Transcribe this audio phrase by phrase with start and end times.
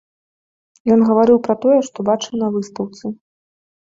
[0.93, 3.05] Ён гаварыў пра тое, што бачыў на выстаўцы.